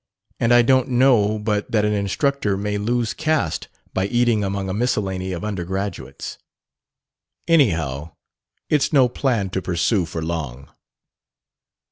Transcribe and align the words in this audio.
And 0.39 0.51
I 0.51 0.63
don't 0.63 0.87
know 0.89 1.37
but 1.37 1.69
that 1.69 1.85
an 1.85 1.93
instructor 1.93 2.57
may 2.57 2.79
lose 2.79 3.13
caste 3.13 3.67
by 3.93 4.07
eating 4.07 4.43
among 4.43 4.67
a 4.67 4.73
miscellany 4.73 5.31
of 5.31 5.43
undergraduates. 5.45 6.39
Anyhow, 7.47 8.15
it's 8.67 8.91
no 8.91 9.07
plan 9.07 9.51
to 9.51 9.61
pursue 9.61 10.07
for 10.07 10.23
long." 10.23 10.71